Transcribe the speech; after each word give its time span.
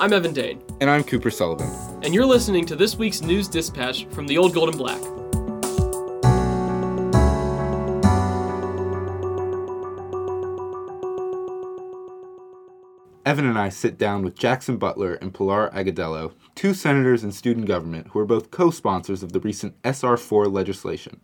I'm 0.00 0.14
Evan 0.14 0.32
Dane. 0.32 0.62
And 0.80 0.88
I'm 0.88 1.04
Cooper 1.04 1.30
Sullivan. 1.30 1.68
And 2.02 2.14
you're 2.14 2.24
listening 2.24 2.64
to 2.64 2.74
this 2.74 2.96
week's 2.96 3.20
news 3.20 3.48
dispatch 3.48 4.06
from 4.06 4.26
the 4.26 4.38
Old 4.38 4.54
Gold 4.54 4.70
and 4.70 4.78
Black. 4.78 4.98
Evan 13.26 13.44
and 13.44 13.58
I 13.58 13.68
sit 13.68 13.98
down 13.98 14.22
with 14.22 14.38
Jackson 14.38 14.78
Butler 14.78 15.16
and 15.16 15.34
Pilar 15.34 15.70
Agudelo, 15.74 16.32
two 16.54 16.72
senators 16.72 17.22
in 17.22 17.30
student 17.30 17.66
government 17.66 18.08
who 18.08 18.20
are 18.20 18.24
both 18.24 18.50
co 18.50 18.70
sponsors 18.70 19.22
of 19.22 19.34
the 19.34 19.40
recent 19.40 19.74
SR 19.84 20.16
4 20.16 20.48
legislation. 20.48 21.20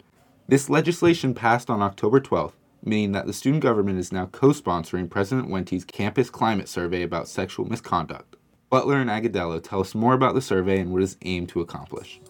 This 0.49 0.69
legislation 0.69 1.33
passed 1.33 1.71
on 1.71 1.81
October 1.81 2.21
12th, 2.21 2.53
meaning 2.85 3.13
that 3.13 3.27
the 3.27 3.33
student 3.33 3.63
government 3.63 3.99
is 3.99 4.13
now 4.13 4.27
co 4.27 4.49
sponsoring 4.49 5.09
President 5.09 5.49
Wente's 5.49 5.87
campus 5.87 6.29
climate 6.29 6.69
survey 6.69 7.01
about 7.01 7.27
sexual 7.27 7.65
misconduct. 7.65 8.37
Butler 8.69 8.97
and 8.97 9.09
Agudelo 9.09 9.63
tell 9.63 9.81
us 9.81 9.95
more 9.95 10.15
about 10.15 10.35
the 10.35 10.43
survey 10.43 10.81
and 10.81 10.93
what 10.93 11.01
it 11.01 11.05
is 11.05 11.17
aimed 11.23 11.49
to 11.51 11.61
accomplish. 11.61 12.21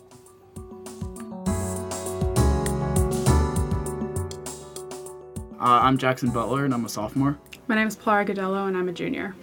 Uh, 5.58 5.80
I'm 5.80 5.96
Jackson 5.96 6.30
Butler, 6.30 6.66
and 6.66 6.74
I'm 6.74 6.84
a 6.84 6.88
sophomore. 6.90 7.38
My 7.68 7.74
name 7.74 7.88
is 7.88 7.96
Pilar 7.96 8.26
Agudelo, 8.26 8.68
and 8.68 8.76
I'm 8.76 8.90
a 8.90 8.92
junior. 8.92 9.34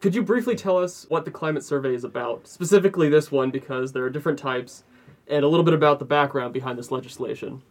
Could 0.00 0.16
you 0.16 0.22
briefly 0.22 0.56
tell 0.56 0.78
us 0.78 1.06
what 1.08 1.24
the 1.24 1.30
climate 1.30 1.62
survey 1.62 1.94
is 1.94 2.02
about? 2.02 2.48
Specifically, 2.48 3.08
this 3.08 3.30
one, 3.30 3.52
because 3.52 3.92
there 3.92 4.02
are 4.02 4.10
different 4.10 4.40
types, 4.40 4.82
and 5.28 5.44
a 5.44 5.48
little 5.48 5.64
bit 5.64 5.74
about 5.74 6.00
the 6.00 6.04
background 6.04 6.52
behind 6.52 6.76
this 6.76 6.90
legislation. 6.90 7.62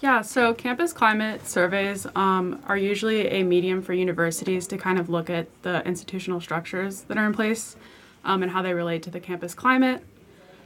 Yeah, 0.00 0.22
so 0.22 0.54
campus 0.54 0.92
climate 0.92 1.44
surveys 1.48 2.06
um, 2.14 2.62
are 2.66 2.76
usually 2.76 3.26
a 3.28 3.42
medium 3.42 3.82
for 3.82 3.92
universities 3.94 4.68
to 4.68 4.78
kind 4.78 4.96
of 4.96 5.08
look 5.08 5.28
at 5.28 5.48
the 5.62 5.84
institutional 5.84 6.40
structures 6.40 7.02
that 7.02 7.18
are 7.18 7.26
in 7.26 7.32
place 7.32 7.74
um, 8.28 8.42
and 8.42 8.52
how 8.52 8.62
they 8.62 8.74
relate 8.74 9.02
to 9.02 9.10
the 9.10 9.18
campus 9.18 9.54
climate. 9.54 10.04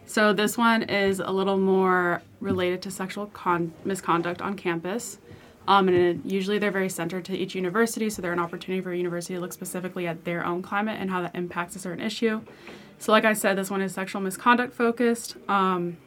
So 0.04 0.32
this 0.32 0.58
one 0.58 0.82
is 0.82 1.20
a 1.20 1.30
little 1.30 1.56
more 1.56 2.20
related 2.40 2.82
to 2.82 2.90
sexual 2.90 3.26
con- 3.26 3.72
misconduct 3.84 4.42
on 4.42 4.56
campus. 4.56 5.18
Um, 5.68 5.88
and 5.88 6.30
usually 6.30 6.58
they're 6.58 6.72
very 6.72 6.88
centered 6.88 7.24
to 7.26 7.38
each 7.38 7.54
university, 7.54 8.10
so 8.10 8.20
they're 8.20 8.32
an 8.32 8.40
opportunity 8.40 8.82
for 8.82 8.90
a 8.90 8.96
university 8.96 9.34
to 9.34 9.40
look 9.40 9.52
specifically 9.52 10.08
at 10.08 10.24
their 10.24 10.44
own 10.44 10.60
climate 10.60 11.00
and 11.00 11.08
how 11.08 11.22
that 11.22 11.36
impacts 11.36 11.76
a 11.76 11.78
certain 11.78 12.04
issue. 12.04 12.42
So, 12.98 13.12
like 13.12 13.24
I 13.24 13.32
said, 13.32 13.56
this 13.56 13.70
one 13.70 13.80
is 13.80 13.94
sexual 13.94 14.20
misconduct 14.20 14.74
focused. 14.74 15.36
Um, 15.48 15.98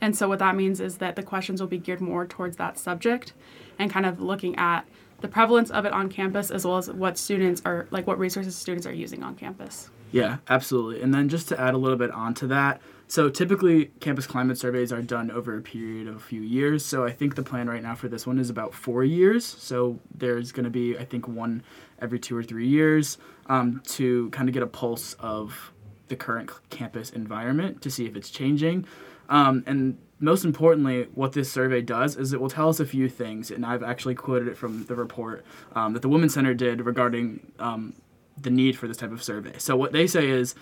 and 0.00 0.16
so, 0.16 0.28
what 0.28 0.38
that 0.38 0.54
means 0.54 0.78
is 0.80 0.98
that 0.98 1.16
the 1.16 1.22
questions 1.24 1.60
will 1.60 1.68
be 1.68 1.78
geared 1.78 2.00
more 2.00 2.26
towards 2.26 2.58
that 2.58 2.78
subject 2.78 3.32
and 3.76 3.90
kind 3.90 4.06
of 4.06 4.20
looking 4.20 4.54
at 4.54 4.86
the 5.20 5.28
prevalence 5.28 5.70
of 5.70 5.84
it 5.84 5.92
on 5.92 6.08
campus 6.08 6.52
as 6.52 6.64
well 6.64 6.78
as 6.78 6.88
what 6.88 7.18
students 7.18 7.60
are 7.64 7.88
like, 7.90 8.06
what 8.06 8.20
resources 8.20 8.54
students 8.54 8.86
are 8.86 8.94
using 8.94 9.24
on 9.24 9.34
campus. 9.34 9.90
Yeah, 10.12 10.38
absolutely. 10.48 11.02
And 11.02 11.14
then 11.14 11.28
just 11.28 11.48
to 11.48 11.60
add 11.60 11.74
a 11.74 11.78
little 11.78 11.98
bit 11.98 12.10
onto 12.10 12.46
that, 12.48 12.80
so 13.06 13.28
typically 13.28 13.86
campus 14.00 14.26
climate 14.26 14.56
surveys 14.56 14.92
are 14.92 15.02
done 15.02 15.30
over 15.30 15.56
a 15.56 15.60
period 15.60 16.06
of 16.06 16.16
a 16.16 16.20
few 16.20 16.42
years. 16.42 16.84
So 16.84 17.04
I 17.04 17.10
think 17.10 17.34
the 17.34 17.42
plan 17.42 17.68
right 17.68 17.82
now 17.82 17.94
for 17.94 18.08
this 18.08 18.26
one 18.26 18.38
is 18.38 18.50
about 18.50 18.72
four 18.72 19.02
years. 19.02 19.44
So 19.44 19.98
there's 20.14 20.52
going 20.52 20.64
to 20.64 20.70
be, 20.70 20.96
I 20.96 21.04
think, 21.04 21.26
one 21.26 21.62
every 22.00 22.18
two 22.18 22.36
or 22.36 22.42
three 22.42 22.68
years 22.68 23.18
um, 23.46 23.82
to 23.86 24.30
kind 24.30 24.48
of 24.48 24.52
get 24.52 24.62
a 24.62 24.68
pulse 24.68 25.14
of 25.14 25.72
the 26.08 26.16
current 26.16 26.50
campus 26.70 27.10
environment 27.10 27.82
to 27.82 27.90
see 27.90 28.06
if 28.06 28.16
it's 28.16 28.30
changing. 28.30 28.86
Um, 29.28 29.64
and 29.66 29.98
most 30.18 30.44
importantly, 30.44 31.08
what 31.14 31.32
this 31.32 31.50
survey 31.50 31.82
does 31.82 32.16
is 32.16 32.32
it 32.32 32.40
will 32.40 32.50
tell 32.50 32.68
us 32.68 32.78
a 32.78 32.86
few 32.86 33.08
things, 33.08 33.50
and 33.50 33.64
I've 33.64 33.82
actually 33.82 34.14
quoted 34.14 34.48
it 34.48 34.56
from 34.56 34.84
the 34.84 34.94
report 34.94 35.44
um, 35.74 35.94
that 35.94 36.02
the 36.02 36.08
Women's 36.08 36.34
Center 36.34 36.52
did 36.52 36.80
regarding 36.84 37.52
um, 37.58 37.94
the 38.36 38.50
need 38.50 38.76
for 38.76 38.88
this 38.88 38.96
type 38.96 39.12
of 39.12 39.22
survey. 39.22 39.54
So 39.58 39.76
what 39.76 39.92
they 39.92 40.06
say 40.06 40.28
is 40.28 40.54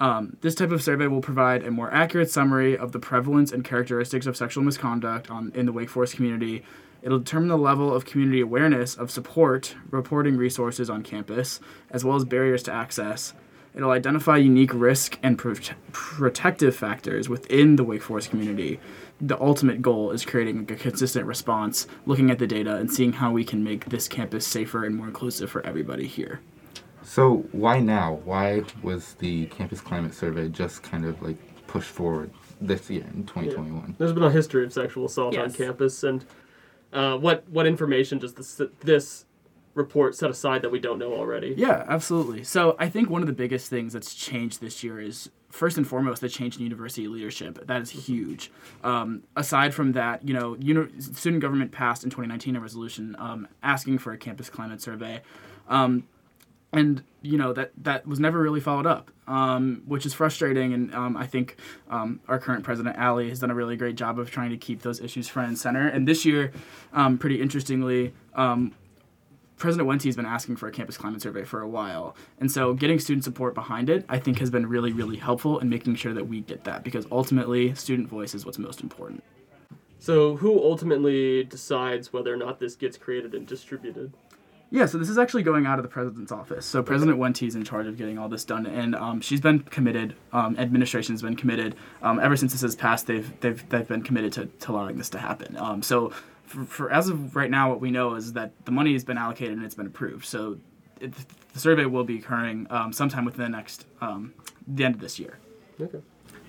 um, 0.00 0.36
this 0.40 0.54
type 0.54 0.72
of 0.72 0.82
survey 0.82 1.06
will 1.06 1.20
provide 1.20 1.64
a 1.64 1.70
more 1.70 1.92
accurate 1.92 2.30
summary 2.30 2.76
of 2.76 2.92
the 2.92 2.98
prevalence 2.98 3.52
and 3.52 3.64
characteristics 3.64 4.26
of 4.26 4.36
sexual 4.36 4.64
misconduct 4.64 5.30
on, 5.30 5.52
in 5.54 5.66
the 5.66 5.72
Wake 5.72 5.88
Forest 5.88 6.16
community. 6.16 6.64
It'll 7.02 7.18
determine 7.18 7.48
the 7.48 7.58
level 7.58 7.94
of 7.94 8.04
community 8.04 8.40
awareness 8.40 8.94
of 8.94 9.10
support, 9.10 9.76
reporting 9.90 10.36
resources 10.36 10.88
on 10.88 11.02
campus, 11.02 11.60
as 11.90 12.04
well 12.04 12.16
as 12.16 12.24
barriers 12.24 12.62
to 12.64 12.72
access. 12.72 13.34
It'll 13.74 13.90
identify 13.90 14.36
unique 14.36 14.72
risk 14.72 15.18
and 15.22 15.36
pro- 15.36 15.54
protective 15.92 16.74
factors 16.74 17.28
within 17.28 17.76
the 17.76 17.84
Wake 17.84 18.02
Forest 18.02 18.30
community. 18.30 18.80
The 19.20 19.40
ultimate 19.40 19.82
goal 19.82 20.12
is 20.12 20.24
creating 20.24 20.60
a 20.70 20.76
consistent 20.76 21.26
response, 21.26 21.86
looking 22.06 22.30
at 22.30 22.38
the 22.38 22.46
data, 22.46 22.76
and 22.76 22.90
seeing 22.90 23.14
how 23.14 23.32
we 23.32 23.44
can 23.44 23.62
make 23.62 23.86
this 23.86 24.08
campus 24.08 24.46
safer 24.46 24.84
and 24.84 24.96
more 24.96 25.06
inclusive 25.06 25.50
for 25.50 25.64
everybody 25.66 26.06
here. 26.06 26.40
So 27.04 27.46
why 27.52 27.80
now? 27.80 28.20
Why 28.24 28.62
was 28.82 29.14
the 29.14 29.46
campus 29.46 29.80
climate 29.80 30.14
survey 30.14 30.48
just 30.48 30.82
kind 30.82 31.04
of 31.04 31.20
like 31.22 31.36
pushed 31.66 31.90
forward 31.90 32.30
this 32.60 32.88
year 32.90 33.04
in 33.14 33.24
2021? 33.24 33.84
Yeah. 33.86 33.94
There's 33.98 34.12
been 34.12 34.22
a 34.22 34.30
history 34.30 34.64
of 34.64 34.72
sexual 34.72 35.06
assault 35.06 35.34
yes. 35.34 35.44
on 35.44 35.52
campus, 35.52 36.02
and 36.02 36.24
uh, 36.92 37.16
what 37.16 37.48
what 37.48 37.66
information 37.66 38.18
does 38.18 38.34
this 38.34 38.60
this 38.80 39.26
report 39.74 40.14
set 40.14 40.30
aside 40.30 40.62
that 40.62 40.70
we 40.70 40.78
don't 40.78 40.98
know 40.98 41.12
already? 41.12 41.54
Yeah, 41.56 41.84
absolutely. 41.88 42.44
So 42.44 42.76
I 42.78 42.88
think 42.88 43.10
one 43.10 43.22
of 43.22 43.26
the 43.26 43.34
biggest 43.34 43.68
things 43.68 43.92
that's 43.92 44.14
changed 44.14 44.60
this 44.60 44.84
year 44.84 45.00
is 45.00 45.30
first 45.50 45.76
and 45.76 45.86
foremost 45.86 46.20
the 46.20 46.28
change 46.28 46.56
in 46.56 46.62
university 46.62 47.08
leadership. 47.08 47.66
That 47.66 47.82
is 47.82 47.90
huge. 47.90 48.50
Um, 48.82 49.24
aside 49.36 49.74
from 49.74 49.92
that, 49.92 50.26
you 50.26 50.32
know, 50.32 50.56
uni- 50.60 51.00
student 51.00 51.42
government 51.42 51.72
passed 51.72 52.04
in 52.04 52.10
2019 52.10 52.56
a 52.56 52.60
resolution 52.60 53.16
um, 53.18 53.48
asking 53.62 53.98
for 53.98 54.12
a 54.12 54.18
campus 54.18 54.48
climate 54.48 54.80
survey. 54.80 55.22
Um, 55.68 56.04
and 56.74 57.02
you 57.22 57.38
know 57.38 57.52
that 57.52 57.70
that 57.78 58.06
was 58.06 58.20
never 58.20 58.40
really 58.40 58.60
followed 58.60 58.86
up, 58.86 59.10
um, 59.26 59.82
which 59.86 60.04
is 60.04 60.12
frustrating. 60.12 60.74
And 60.74 60.94
um, 60.94 61.16
I 61.16 61.26
think 61.26 61.56
um, 61.88 62.20
our 62.28 62.38
current 62.38 62.64
president 62.64 62.98
Ali 62.98 63.28
has 63.28 63.38
done 63.38 63.50
a 63.50 63.54
really 63.54 63.76
great 63.76 63.96
job 63.96 64.18
of 64.18 64.30
trying 64.30 64.50
to 64.50 64.56
keep 64.56 64.82
those 64.82 65.00
issues 65.00 65.28
front 65.28 65.48
and 65.48 65.58
center. 65.58 65.86
And 65.86 66.06
this 66.06 66.24
year, 66.24 66.52
um, 66.92 67.16
pretty 67.16 67.40
interestingly. 67.40 68.12
Um, 68.34 68.74
president 69.56 69.88
Wente 69.88 70.04
has 70.04 70.16
been 70.16 70.26
asking 70.26 70.56
for 70.56 70.66
a 70.66 70.72
campus 70.72 70.96
climate 70.96 71.22
survey 71.22 71.44
for 71.44 71.60
a 71.60 71.68
while. 71.68 72.16
And 72.40 72.50
so 72.50 72.74
getting 72.74 72.98
student 72.98 73.22
support 73.22 73.54
behind 73.54 73.88
it, 73.88 74.04
I 74.08 74.18
think, 74.18 74.40
has 74.40 74.50
been 74.50 74.66
really, 74.66 74.92
really 74.92 75.16
helpful 75.16 75.60
in 75.60 75.68
making 75.68 75.94
sure 75.94 76.12
that 76.12 76.26
we 76.26 76.40
get 76.40 76.64
that 76.64 76.82
because 76.82 77.06
ultimately, 77.12 77.72
student 77.74 78.08
voice 78.08 78.34
is 78.34 78.44
what's 78.44 78.58
most 78.58 78.80
important. 78.80 79.22
So, 80.00 80.36
who 80.36 80.62
ultimately 80.62 81.44
decides 81.44 82.12
whether 82.12 82.34
or 82.34 82.36
not 82.36 82.58
this 82.58 82.76
gets 82.76 82.98
created 82.98 83.34
and 83.34 83.46
distributed? 83.46 84.12
Yeah, 84.74 84.86
so 84.86 84.98
this 84.98 85.08
is 85.08 85.18
actually 85.18 85.44
going 85.44 85.66
out 85.66 85.78
of 85.78 85.84
the 85.84 85.88
president's 85.88 86.32
office. 86.32 86.66
So 86.66 86.82
President 86.82 87.16
Wente 87.16 87.46
is 87.46 87.54
in 87.54 87.62
charge 87.62 87.86
of 87.86 87.96
getting 87.96 88.18
all 88.18 88.28
this 88.28 88.44
done, 88.44 88.66
and 88.66 88.96
um, 88.96 89.20
she's 89.20 89.40
been 89.40 89.60
committed. 89.60 90.16
Um, 90.32 90.58
administration's 90.58 91.22
been 91.22 91.36
committed 91.36 91.76
um, 92.02 92.18
ever 92.18 92.36
since 92.36 92.50
this 92.50 92.62
has 92.62 92.74
passed. 92.74 93.06
They've 93.06 93.32
they've 93.38 93.68
they've 93.68 93.86
been 93.86 94.02
committed 94.02 94.32
to, 94.32 94.46
to 94.46 94.72
allowing 94.72 94.98
this 94.98 95.08
to 95.10 95.18
happen. 95.18 95.56
Um, 95.58 95.80
so 95.80 96.12
for, 96.42 96.64
for 96.64 96.90
as 96.90 97.08
of 97.08 97.36
right 97.36 97.52
now, 97.52 97.70
what 97.70 97.80
we 97.80 97.92
know 97.92 98.16
is 98.16 98.32
that 98.32 98.50
the 98.64 98.72
money 98.72 98.94
has 98.94 99.04
been 99.04 99.16
allocated 99.16 99.56
and 99.56 99.64
it's 99.64 99.76
been 99.76 99.86
approved. 99.86 100.24
So 100.24 100.58
it, 101.00 101.12
the 101.52 101.60
survey 101.60 101.84
will 101.84 102.02
be 102.02 102.18
occurring 102.18 102.66
um, 102.68 102.92
sometime 102.92 103.24
within 103.24 103.42
the 103.42 103.56
next 103.56 103.86
um, 104.00 104.34
the 104.66 104.84
end 104.84 104.96
of 104.96 105.00
this 105.00 105.20
year. 105.20 105.38
Okay. 105.80 106.00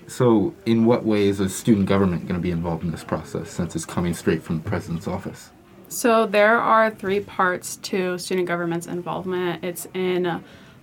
So, 0.08 0.52
in 0.66 0.84
what 0.84 1.04
ways 1.04 1.38
is 1.38 1.46
a 1.46 1.48
student 1.48 1.86
government 1.86 2.22
going 2.22 2.40
to 2.40 2.42
be 2.42 2.50
involved 2.50 2.82
in 2.82 2.90
this 2.90 3.04
process 3.04 3.50
since 3.50 3.76
it's 3.76 3.84
coming 3.84 4.14
straight 4.14 4.42
from 4.42 4.56
the 4.60 4.68
president's 4.68 5.06
office? 5.06 5.50
So 5.88 6.26
there 6.26 6.58
are 6.58 6.90
three 6.90 7.20
parts 7.20 7.76
to 7.76 8.18
student 8.18 8.48
government's 8.48 8.86
involvement. 8.86 9.64
It's 9.64 9.86
in 9.94 10.42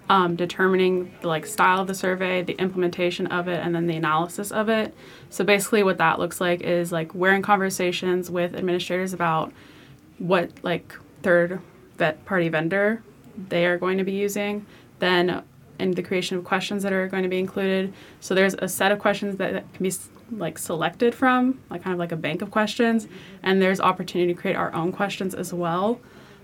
um, 0.09 0.35
determining 0.35 1.13
the 1.21 1.27
like 1.27 1.45
style 1.45 1.81
of 1.81 1.87
the 1.87 1.95
survey, 1.95 2.41
the 2.41 2.53
implementation 2.53 3.27
of 3.27 3.47
it, 3.47 3.59
and 3.63 3.73
then 3.75 3.87
the 3.87 3.95
analysis 3.95 4.51
of 4.51 4.69
it. 4.69 4.95
So 5.29 5.43
basically, 5.43 5.83
what 5.83 5.97
that 5.97 6.19
looks 6.19 6.39
like 6.39 6.61
is 6.61 6.91
like 6.91 7.13
we're 7.13 7.33
in 7.33 7.41
conversations 7.41 8.29
with 8.29 8.55
administrators 8.55 9.13
about 9.13 9.51
what 10.19 10.51
like 10.63 10.95
third 11.21 11.59
vet 11.97 12.23
party 12.25 12.49
vendor 12.49 13.01
they 13.49 13.65
are 13.65 13.77
going 13.77 13.97
to 13.97 14.03
be 14.03 14.11
using. 14.11 14.65
Then 14.99 15.43
in 15.79 15.91
the 15.91 16.03
creation 16.03 16.37
of 16.37 16.43
questions 16.43 16.83
that 16.83 16.93
are 16.93 17.07
going 17.07 17.23
to 17.23 17.29
be 17.29 17.39
included. 17.39 17.93
So 18.19 18.35
there's 18.35 18.53
a 18.53 18.67
set 18.67 18.91
of 18.91 18.99
questions 18.99 19.37
that, 19.37 19.53
that 19.53 19.73
can 19.73 19.83
be 19.83 19.91
like 20.39 20.57
selected 20.57 21.15
from, 21.15 21.59
like 21.69 21.83
kind 21.83 21.93
of 21.93 21.99
like 21.99 22.11
a 22.11 22.17
bank 22.17 22.41
of 22.41 22.51
questions, 22.51 23.07
and 23.41 23.61
there's 23.61 23.79
opportunity 23.79 24.33
to 24.33 24.39
create 24.39 24.55
our 24.55 24.73
own 24.73 24.91
questions 24.91 25.33
as 25.33 25.53
well, 25.53 25.99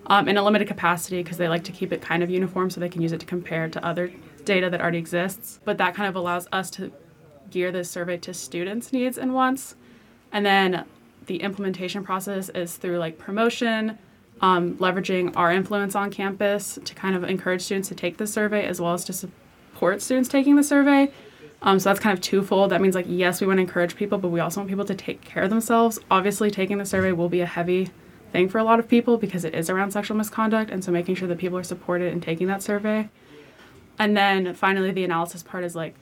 um, 0.07 0.27
in 0.27 0.37
a 0.37 0.43
limited 0.43 0.67
capacity 0.67 1.21
because 1.21 1.37
they 1.37 1.47
like 1.47 1.63
to 1.63 1.71
keep 1.71 1.91
it 1.91 2.01
kind 2.01 2.23
of 2.23 2.29
uniform 2.29 2.69
so 2.69 2.79
they 2.79 2.89
can 2.89 3.01
use 3.01 3.11
it 3.11 3.19
to 3.19 3.25
compare 3.25 3.67
to 3.69 3.83
other 3.85 4.11
data 4.45 4.69
that 4.69 4.81
already 4.81 4.97
exists. 4.97 5.59
But 5.65 5.77
that 5.77 5.95
kind 5.95 6.09
of 6.09 6.15
allows 6.15 6.47
us 6.51 6.69
to 6.71 6.91
gear 7.49 7.71
this 7.71 7.89
survey 7.89 8.17
to 8.17 8.33
students' 8.33 8.93
needs 8.93 9.17
and 9.17 9.33
wants, 9.33 9.75
and 10.31 10.45
then 10.45 10.85
the 11.25 11.41
implementation 11.41 12.03
process 12.03 12.49
is 12.49 12.75
through 12.75 12.97
like 12.97 13.17
promotion. 13.17 13.97
Um, 14.41 14.75
leveraging 14.77 15.35
our 15.35 15.51
influence 15.51 15.95
on 15.95 16.11
campus 16.11 16.79
to 16.85 16.95
kind 16.95 17.13
of 17.13 17.25
encourage 17.25 17.61
students 17.61 17.89
to 17.89 17.95
take 17.95 18.15
the 18.15 18.25
survey 18.25 18.65
as 18.65 18.79
well 18.79 18.93
as 18.93 19.03
to 19.03 19.11
support 19.11 20.01
students 20.01 20.29
taking 20.29 20.55
the 20.55 20.63
survey 20.63 21.11
um, 21.61 21.79
so 21.79 21.89
that's 21.89 21.99
kind 21.99 22.17
of 22.17 22.21
twofold. 22.21 22.71
That 22.71 22.81
means 22.81 22.95
like 22.95 23.05
yes, 23.07 23.41
we 23.41 23.47
want 23.47 23.57
to 23.57 23.61
encourage 23.61 23.95
people, 23.95 24.17
but 24.17 24.29
we 24.29 24.39
also 24.39 24.61
want 24.61 24.69
people 24.69 24.85
to 24.85 24.95
take 24.95 25.21
care 25.21 25.43
of 25.43 25.49
themselves. 25.49 25.99
Obviously, 26.09 26.49
taking 26.49 26.77
the 26.77 26.85
survey 26.85 27.11
will 27.11 27.29
be 27.29 27.41
a 27.41 27.45
heavy 27.45 27.89
thing 28.31 28.47
for 28.47 28.59
a 28.59 28.63
lot 28.63 28.79
of 28.79 28.87
people 28.87 29.17
because 29.17 29.43
it 29.43 29.53
is 29.53 29.69
around 29.69 29.91
sexual 29.91 30.15
misconduct, 30.15 30.71
and 30.71 30.83
so 30.83 30.91
making 30.91 31.15
sure 31.15 31.27
that 31.27 31.37
people 31.37 31.57
are 31.57 31.63
supported 31.63 32.13
in 32.13 32.21
taking 32.21 32.47
that 32.47 32.63
survey. 32.63 33.09
And 33.97 34.15
then 34.15 34.53
finally, 34.53 34.91
the 34.91 35.03
analysis 35.03 35.43
part 35.43 35.63
is 35.65 35.75
like, 35.75 35.95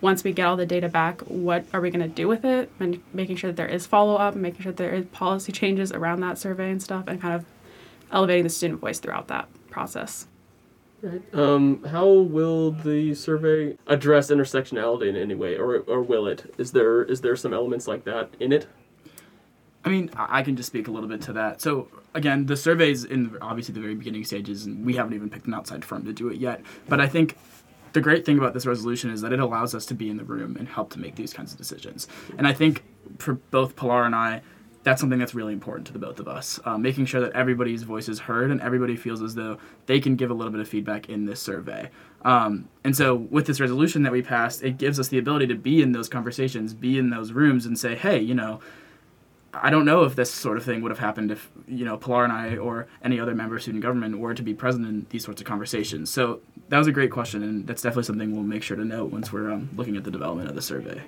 once 0.00 0.24
we 0.24 0.32
get 0.32 0.46
all 0.46 0.56
the 0.56 0.66
data 0.66 0.88
back, 0.88 1.20
what 1.22 1.64
are 1.72 1.80
we 1.80 1.90
going 1.90 2.00
to 2.00 2.08
do 2.08 2.26
with 2.26 2.44
it? 2.44 2.70
And 2.80 3.02
making 3.12 3.36
sure 3.36 3.50
that 3.50 3.56
there 3.56 3.68
is 3.68 3.86
follow 3.86 4.16
up, 4.16 4.34
making 4.34 4.62
sure 4.62 4.72
that 4.72 4.78
there 4.78 4.94
is 4.94 5.04
policy 5.06 5.52
changes 5.52 5.92
around 5.92 6.20
that 6.20 6.38
survey 6.38 6.70
and 6.70 6.82
stuff, 6.82 7.04
and 7.06 7.20
kind 7.20 7.34
of 7.34 7.44
elevating 8.10 8.44
the 8.44 8.50
student 8.50 8.80
voice 8.80 8.98
throughout 8.98 9.28
that 9.28 9.48
process. 9.70 10.26
Right. 11.02 11.34
Um, 11.34 11.82
how 11.84 12.08
will 12.08 12.70
the 12.70 13.14
survey 13.14 13.76
address 13.88 14.30
intersectionality 14.30 15.08
in 15.08 15.16
any 15.16 15.34
way, 15.34 15.56
or 15.56 15.80
or 15.80 16.00
will 16.00 16.28
it? 16.28 16.54
Is 16.58 16.70
there 16.70 17.02
is 17.02 17.20
there 17.22 17.34
some 17.34 17.52
elements 17.52 17.88
like 17.88 18.04
that 18.04 18.30
in 18.38 18.52
it? 18.52 18.68
I 19.84 19.88
mean, 19.88 20.10
I 20.14 20.42
can 20.42 20.54
just 20.54 20.68
speak 20.68 20.86
a 20.86 20.92
little 20.92 21.08
bit 21.08 21.20
to 21.22 21.32
that. 21.32 21.60
So 21.60 21.88
again, 22.14 22.46
the 22.46 22.56
survey's 22.56 23.02
in 23.02 23.36
obviously 23.42 23.74
the 23.74 23.80
very 23.80 23.96
beginning 23.96 24.24
stages, 24.24 24.64
and 24.64 24.86
we 24.86 24.94
haven't 24.94 25.14
even 25.14 25.28
picked 25.28 25.46
an 25.46 25.54
outside 25.54 25.84
firm 25.84 26.04
to 26.04 26.12
do 26.12 26.28
it 26.28 26.38
yet. 26.38 26.62
But 26.88 27.00
I 27.00 27.08
think 27.08 27.36
the 27.92 28.00
great 28.00 28.24
thing 28.24 28.38
about 28.38 28.54
this 28.54 28.64
resolution 28.64 29.10
is 29.10 29.22
that 29.22 29.32
it 29.32 29.40
allows 29.40 29.74
us 29.74 29.84
to 29.86 29.94
be 29.94 30.08
in 30.08 30.18
the 30.18 30.24
room 30.24 30.56
and 30.56 30.68
help 30.68 30.90
to 30.90 31.00
make 31.00 31.16
these 31.16 31.32
kinds 31.32 31.50
of 31.52 31.58
decisions. 31.58 32.06
And 32.38 32.46
I 32.46 32.52
think 32.52 32.84
for 33.18 33.34
both 33.34 33.74
Pilar 33.74 34.04
and 34.04 34.14
I, 34.14 34.42
that's 34.84 35.00
something 35.00 35.18
that's 35.18 35.34
really 35.34 35.52
important 35.52 35.86
to 35.86 35.92
the 35.92 35.98
both 35.98 36.18
of 36.18 36.26
us. 36.26 36.58
Uh, 36.64 36.76
making 36.76 37.06
sure 37.06 37.20
that 37.20 37.32
everybody's 37.32 37.82
voice 37.82 38.08
is 38.08 38.20
heard 38.20 38.50
and 38.50 38.60
everybody 38.60 38.96
feels 38.96 39.22
as 39.22 39.34
though 39.34 39.58
they 39.86 40.00
can 40.00 40.16
give 40.16 40.30
a 40.30 40.34
little 40.34 40.50
bit 40.50 40.60
of 40.60 40.68
feedback 40.68 41.08
in 41.08 41.24
this 41.24 41.40
survey. 41.40 41.88
Um, 42.24 42.68
and 42.84 42.96
so, 42.96 43.14
with 43.14 43.46
this 43.46 43.60
resolution 43.60 44.02
that 44.02 44.12
we 44.12 44.22
passed, 44.22 44.62
it 44.62 44.78
gives 44.78 44.98
us 44.98 45.08
the 45.08 45.18
ability 45.18 45.46
to 45.48 45.54
be 45.54 45.82
in 45.82 45.92
those 45.92 46.08
conversations, 46.08 46.74
be 46.74 46.98
in 46.98 47.10
those 47.10 47.32
rooms, 47.32 47.66
and 47.66 47.78
say, 47.78 47.94
hey, 47.94 48.20
you 48.20 48.34
know, 48.34 48.60
I 49.54 49.70
don't 49.70 49.84
know 49.84 50.04
if 50.04 50.14
this 50.14 50.32
sort 50.32 50.56
of 50.56 50.64
thing 50.64 50.80
would 50.82 50.90
have 50.90 50.98
happened 50.98 51.30
if 51.30 51.50
you 51.68 51.84
know 51.84 51.96
Pilar 51.96 52.24
and 52.24 52.32
I 52.32 52.56
or 52.56 52.86
any 53.04 53.20
other 53.20 53.34
member 53.34 53.56
of 53.56 53.62
student 53.62 53.82
government 53.82 54.18
were 54.18 54.34
to 54.34 54.42
be 54.42 54.54
present 54.54 54.86
in 54.86 55.06
these 55.10 55.24
sorts 55.24 55.40
of 55.40 55.46
conversations. 55.46 56.10
So 56.10 56.40
that 56.68 56.78
was 56.78 56.86
a 56.86 56.92
great 56.92 57.10
question, 57.10 57.42
and 57.42 57.66
that's 57.66 57.82
definitely 57.82 58.04
something 58.04 58.32
we'll 58.32 58.44
make 58.44 58.62
sure 58.62 58.76
to 58.76 58.84
note 58.84 59.12
once 59.12 59.32
we're 59.32 59.50
um, 59.50 59.68
looking 59.76 59.96
at 59.96 60.04
the 60.04 60.10
development 60.10 60.48
of 60.48 60.54
the 60.54 60.62
survey. 60.62 61.02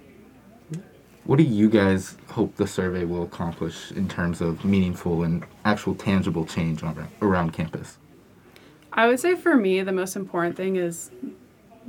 What 1.25 1.37
do 1.37 1.43
you 1.43 1.71
guys 1.71 2.19
hope 2.29 2.57
the 2.57 2.67
survey 2.67 3.07
will 3.07 3.23
accomplish 3.23 3.91
in 3.93 4.09
terms 4.09 4.43
of 4.43 4.63
meaningful 4.63 5.23
and 5.23 5.43
actual 5.65 5.95
tangible 5.95 6.45
change 6.45 6.83
around 7.23 7.55
campus? 7.55 7.97
I 8.93 9.07
would 9.07 9.19
say 9.19 9.35
for 9.35 9.57
me, 9.57 9.81
the 9.81 9.93
most 9.93 10.17
important 10.17 10.55
thing 10.55 10.77
is 10.77 11.11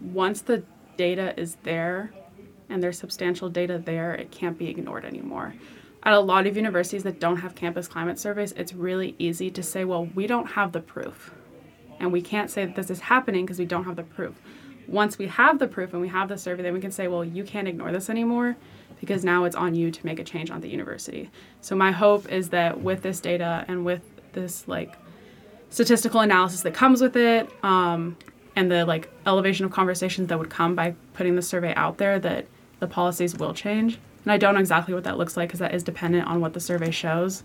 once 0.02 0.42
the 0.42 0.64
data 0.96 1.38
is 1.38 1.58
there 1.64 2.14
and 2.70 2.82
there's 2.82 2.98
substantial 2.98 3.50
data 3.50 3.78
there, 3.78 4.14
it 4.14 4.32
can't 4.32 4.58
be 4.58 4.70
ignored 4.70 5.04
anymore. 5.04 5.54
At 6.04 6.14
a 6.14 6.20
lot 6.22 6.48
of 6.48 6.56
universities 6.56 7.04
that 7.04 7.20
don't 7.20 7.38
have 7.38 7.56
campus 7.56 7.90
climate 7.90 8.18
surveys, 8.18 8.54
it's 8.54 8.74
really 8.74 9.16
easy 9.20 9.52
to 9.52 9.62
say, 9.62 9.84
well, 9.84 10.06
we 10.16 10.28
don't 10.28 10.52
have 10.52 10.72
the 10.72 10.80
proof. 10.80 11.34
And 12.00 12.14
we 12.14 12.22
can't 12.22 12.50
say 12.50 12.66
that 12.66 12.76
this 12.78 12.90
is 12.90 13.02
happening 13.02 13.46
because 13.46 13.60
we 13.60 13.66
don't 13.66 13.84
have 13.84 13.98
the 13.98 14.04
proof. 14.04 14.36
Once 14.88 15.18
we 15.18 15.28
have 15.28 15.60
the 15.60 15.68
proof 15.68 15.92
and 15.92 16.02
we 16.02 16.08
have 16.08 16.30
the 16.30 16.38
survey, 16.38 16.64
then 16.64 16.74
we 16.74 16.80
can 16.80 16.92
say, 16.92 17.08
well, 17.08 17.26
you 17.26 17.44
can't 17.44 17.68
ignore 17.68 17.92
this 17.92 18.10
anymore 18.10 18.56
because 19.06 19.24
now 19.24 19.44
it's 19.44 19.56
on 19.56 19.76
you 19.76 19.92
to 19.92 20.06
make 20.06 20.20
a 20.20 20.24
change 20.24 20.50
on 20.50 20.62
the 20.62 20.68
university. 20.68 21.30
So 21.62 21.76
my 21.76 21.92
hope 21.92 22.32
is 22.32 22.50
that 22.50 22.82
with 22.82 23.02
this 23.02 23.20
data 23.20 23.66
and 23.68 23.86
with 23.86 24.02
this 24.34 24.68
like 24.68 24.96
statistical 25.70 26.22
analysis 26.22 26.62
that 26.62 26.74
comes 26.74 27.02
with 27.02 27.16
it, 27.16 27.50
um, 27.64 28.18
and 28.56 28.72
the 28.72 28.86
like 28.86 29.10
elevation 29.26 29.66
of 29.66 29.72
conversations 29.72 30.30
that 30.30 30.40
would 30.40 30.50
come 30.50 30.76
by 30.76 30.96
putting 31.14 31.36
the 31.36 31.42
survey 31.42 31.74
out 31.76 31.98
there, 31.98 32.20
that 32.20 32.48
the 32.80 32.88
policies 32.88 33.36
will 33.36 33.54
change. 33.54 34.00
And 34.24 34.32
I 34.32 34.38
don't 34.38 34.54
know 34.54 34.60
exactly 34.60 34.94
what 34.94 35.04
that 35.04 35.18
looks 35.18 35.38
like 35.38 35.50
because 35.50 35.60
that 35.60 35.74
is 35.74 35.84
dependent 35.84 36.28
on 36.28 36.42
what 36.42 36.54
the 36.54 36.60
survey 36.60 36.92
shows. 36.92 37.44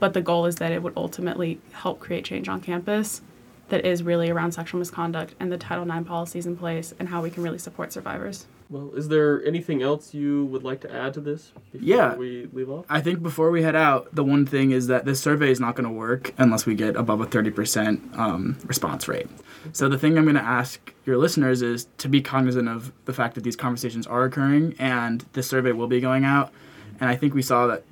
But 0.00 0.14
the 0.14 0.20
goal 0.20 0.46
is 0.46 0.56
that 0.56 0.72
it 0.72 0.82
would 0.82 0.94
ultimately 0.96 1.60
help 1.72 2.00
create 2.00 2.24
change 2.24 2.48
on 2.48 2.60
campus 2.60 3.22
that 3.68 3.84
is 3.84 4.02
really 4.02 4.30
around 4.30 4.52
sexual 4.52 4.78
misconduct 4.78 5.34
and 5.38 5.52
the 5.52 5.58
Title 5.58 5.88
IX 5.88 6.06
policies 6.06 6.46
in 6.46 6.56
place 6.56 6.94
and 6.98 7.08
how 7.08 7.22
we 7.22 7.30
can 7.30 7.42
really 7.42 7.58
support 7.58 7.92
survivors. 7.92 8.46
Well, 8.70 8.92
is 8.94 9.08
there 9.08 9.42
anything 9.46 9.82
else 9.82 10.12
you 10.12 10.44
would 10.46 10.62
like 10.62 10.80
to 10.82 10.94
add 10.94 11.14
to 11.14 11.20
this 11.20 11.52
before 11.72 11.86
Yeah. 11.86 12.16
we 12.16 12.48
leave 12.52 12.68
off? 12.68 12.84
I 12.90 13.00
think 13.00 13.22
before 13.22 13.50
we 13.50 13.62
head 13.62 13.74
out, 13.74 14.14
the 14.14 14.22
one 14.22 14.44
thing 14.44 14.72
is 14.72 14.88
that 14.88 15.06
this 15.06 15.20
survey 15.20 15.50
is 15.50 15.58
not 15.58 15.74
going 15.74 15.86
to 15.88 15.92
work 15.94 16.34
unless 16.36 16.66
we 16.66 16.74
get 16.74 16.94
above 16.94 17.22
a 17.22 17.26
30% 17.26 18.18
um, 18.18 18.58
response 18.66 19.08
rate. 19.08 19.26
So 19.72 19.88
the 19.88 19.96
thing 19.98 20.18
I'm 20.18 20.24
going 20.24 20.36
to 20.36 20.42
ask 20.42 20.92
your 21.06 21.16
listeners 21.16 21.62
is 21.62 21.88
to 21.98 22.08
be 22.08 22.20
cognizant 22.20 22.68
of 22.68 22.92
the 23.06 23.14
fact 23.14 23.36
that 23.36 23.44
these 23.44 23.56
conversations 23.56 24.06
are 24.06 24.24
occurring 24.24 24.74
and 24.78 25.24
this 25.32 25.48
survey 25.48 25.72
will 25.72 25.88
be 25.88 26.00
going 26.00 26.24
out. 26.26 26.52
And 27.00 27.08
I 27.08 27.16
think 27.16 27.32
we 27.32 27.42
saw 27.42 27.66
that 27.68 27.84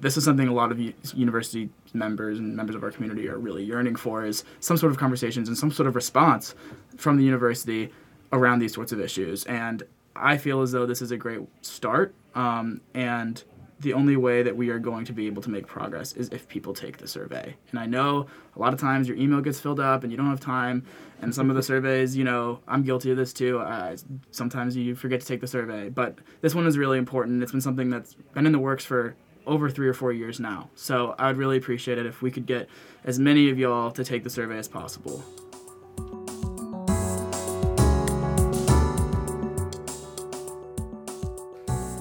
this 0.00 0.16
is 0.16 0.24
something 0.24 0.48
a 0.48 0.54
lot 0.54 0.72
of 0.72 0.80
university 1.14 1.68
members 1.92 2.38
and 2.38 2.56
members 2.56 2.74
of 2.74 2.82
our 2.82 2.90
community 2.90 3.28
are 3.28 3.38
really 3.38 3.62
yearning 3.64 3.96
for 3.96 4.24
is 4.24 4.44
some 4.60 4.78
sort 4.78 4.90
of 4.92 4.98
conversations 4.98 5.46
and 5.46 5.58
some 5.58 5.70
sort 5.70 5.86
of 5.86 5.94
response 5.94 6.54
from 6.96 7.18
the 7.18 7.22
university 7.24 7.90
around 8.32 8.60
these 8.60 8.72
sorts 8.72 8.92
of 8.92 9.00
issues. 9.00 9.44
And 9.44 9.82
I 10.14 10.36
feel 10.36 10.62
as 10.62 10.72
though 10.72 10.86
this 10.86 11.02
is 11.02 11.10
a 11.10 11.16
great 11.16 11.40
start. 11.62 12.14
Um, 12.34 12.80
and 12.94 13.42
the 13.80 13.92
only 13.92 14.16
way 14.16 14.42
that 14.44 14.56
we 14.56 14.70
are 14.70 14.78
going 14.78 15.04
to 15.04 15.12
be 15.12 15.26
able 15.26 15.42
to 15.42 15.50
make 15.50 15.66
progress 15.66 16.12
is 16.12 16.28
if 16.28 16.48
people 16.48 16.72
take 16.72 16.98
the 16.98 17.08
survey. 17.08 17.54
And 17.70 17.80
I 17.80 17.86
know 17.86 18.26
a 18.56 18.60
lot 18.60 18.72
of 18.72 18.80
times 18.80 19.08
your 19.08 19.16
email 19.16 19.40
gets 19.40 19.58
filled 19.58 19.80
up 19.80 20.04
and 20.04 20.12
you 20.12 20.16
don't 20.16 20.30
have 20.30 20.40
time. 20.40 20.86
And 21.20 21.34
some 21.34 21.50
of 21.50 21.56
the 21.56 21.62
surveys, 21.62 22.16
you 22.16 22.24
know, 22.24 22.60
I'm 22.68 22.84
guilty 22.84 23.10
of 23.10 23.16
this 23.16 23.32
too. 23.32 23.58
Uh, 23.58 23.96
sometimes 24.30 24.76
you 24.76 24.94
forget 24.94 25.20
to 25.20 25.26
take 25.26 25.40
the 25.40 25.46
survey. 25.48 25.88
But 25.88 26.18
this 26.40 26.54
one 26.54 26.66
is 26.66 26.78
really 26.78 26.98
important. 26.98 27.42
It's 27.42 27.52
been 27.52 27.60
something 27.60 27.90
that's 27.90 28.14
been 28.34 28.46
in 28.46 28.52
the 28.52 28.58
works 28.58 28.84
for 28.84 29.16
over 29.46 29.68
three 29.68 29.88
or 29.88 29.94
four 29.94 30.12
years 30.12 30.38
now. 30.38 30.70
So 30.76 31.16
I 31.18 31.26
would 31.26 31.36
really 31.36 31.56
appreciate 31.56 31.98
it 31.98 32.06
if 32.06 32.22
we 32.22 32.30
could 32.30 32.46
get 32.46 32.68
as 33.04 33.18
many 33.18 33.50
of 33.50 33.58
y'all 33.58 33.90
to 33.90 34.04
take 34.04 34.22
the 34.22 34.30
survey 34.30 34.58
as 34.58 34.68
possible. 34.68 35.24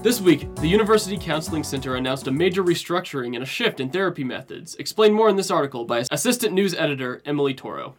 This 0.03 0.19
week, 0.19 0.53
the 0.55 0.67
University 0.67 1.15
Counseling 1.15 1.63
Center 1.63 1.95
announced 1.95 2.25
a 2.25 2.31
major 2.31 2.63
restructuring 2.63 3.35
and 3.35 3.43
a 3.43 3.45
shift 3.45 3.79
in 3.79 3.91
therapy 3.91 4.23
methods. 4.23 4.73
Explain 4.75 5.13
more 5.13 5.29
in 5.29 5.35
this 5.35 5.51
article 5.51 5.85
by 5.85 6.05
Assistant 6.09 6.53
News 6.53 6.73
Editor 6.73 7.21
Emily 7.23 7.53
Toro. 7.53 7.93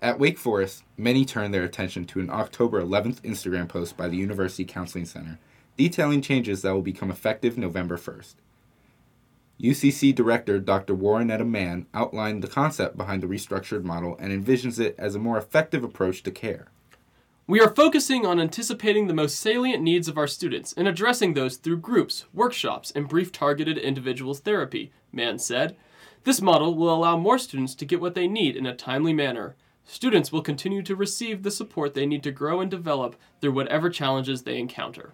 At 0.00 0.18
Wake 0.18 0.38
Forest, 0.38 0.82
many 0.96 1.26
turned 1.26 1.52
their 1.52 1.64
attention 1.64 2.06
to 2.06 2.20
an 2.20 2.30
October 2.30 2.80
11th 2.80 3.20
Instagram 3.20 3.68
post 3.68 3.98
by 3.98 4.08
the 4.08 4.16
University 4.16 4.64
Counseling 4.64 5.04
Center 5.04 5.38
detailing 5.76 6.22
changes 6.22 6.62
that 6.62 6.72
will 6.72 6.80
become 6.80 7.10
effective 7.10 7.58
November 7.58 7.98
1st. 7.98 8.34
UCC 9.60 10.14
Director 10.14 10.58
Dr. 10.58 10.94
Warrenetta 10.94 11.46
Mann 11.46 11.86
outlined 11.92 12.42
the 12.42 12.48
concept 12.48 12.96
behind 12.96 13.22
the 13.22 13.26
restructured 13.26 13.84
model 13.84 14.16
and 14.18 14.32
envisions 14.32 14.80
it 14.80 14.94
as 14.98 15.14
a 15.14 15.18
more 15.18 15.36
effective 15.36 15.84
approach 15.84 16.22
to 16.22 16.30
care. 16.30 16.68
We 17.52 17.60
are 17.60 17.68
focusing 17.68 18.24
on 18.24 18.40
anticipating 18.40 19.08
the 19.08 19.12
most 19.12 19.38
salient 19.38 19.82
needs 19.82 20.08
of 20.08 20.16
our 20.16 20.26
students 20.26 20.72
and 20.72 20.88
addressing 20.88 21.34
those 21.34 21.58
through 21.58 21.80
groups, 21.80 22.24
workshops, 22.32 22.90
and 22.92 23.06
brief 23.06 23.30
targeted 23.30 23.76
individuals 23.76 24.40
therapy, 24.40 24.90
Mann 25.12 25.38
said. 25.38 25.76
This 26.24 26.40
model 26.40 26.74
will 26.74 26.90
allow 26.90 27.18
more 27.18 27.36
students 27.36 27.74
to 27.74 27.84
get 27.84 28.00
what 28.00 28.14
they 28.14 28.26
need 28.26 28.56
in 28.56 28.64
a 28.64 28.74
timely 28.74 29.12
manner. 29.12 29.54
Students 29.84 30.32
will 30.32 30.40
continue 30.40 30.80
to 30.80 30.96
receive 30.96 31.42
the 31.42 31.50
support 31.50 31.92
they 31.92 32.06
need 32.06 32.22
to 32.22 32.30
grow 32.30 32.62
and 32.62 32.70
develop 32.70 33.16
through 33.42 33.52
whatever 33.52 33.90
challenges 33.90 34.44
they 34.44 34.58
encounter. 34.58 35.12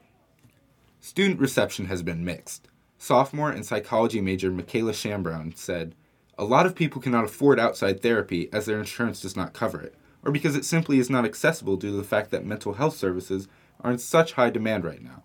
Student 1.00 1.40
reception 1.40 1.86
has 1.86 2.04
been 2.04 2.24
mixed. 2.24 2.68
Sophomore 2.98 3.50
and 3.50 3.66
psychology 3.66 4.20
major 4.20 4.52
Michaela 4.52 4.92
Shambrown 4.92 5.56
said, 5.56 5.96
A 6.38 6.44
lot 6.44 6.66
of 6.66 6.76
people 6.76 7.02
cannot 7.02 7.24
afford 7.24 7.58
outside 7.58 8.00
therapy 8.00 8.48
as 8.52 8.66
their 8.66 8.78
insurance 8.78 9.20
does 9.20 9.34
not 9.34 9.54
cover 9.54 9.80
it, 9.80 9.96
or 10.28 10.30
because 10.30 10.54
it 10.54 10.64
simply 10.66 10.98
is 10.98 11.08
not 11.08 11.24
accessible 11.24 11.78
due 11.78 11.90
to 11.90 11.96
the 11.96 12.04
fact 12.04 12.30
that 12.30 12.44
mental 12.44 12.74
health 12.74 12.94
services 12.94 13.48
are 13.80 13.90
in 13.90 13.98
such 13.98 14.34
high 14.34 14.50
demand 14.50 14.84
right 14.84 15.02
now. 15.02 15.22